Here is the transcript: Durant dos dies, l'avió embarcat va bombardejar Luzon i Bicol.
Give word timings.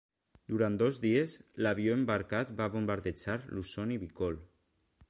Durant 0.53 0.77
dos 0.81 0.97
dies, 1.03 1.35
l'avió 1.67 1.99
embarcat 1.99 2.55
va 2.63 2.71
bombardejar 2.79 3.39
Luzon 3.53 3.95
i 3.99 4.01
Bicol. 4.07 4.43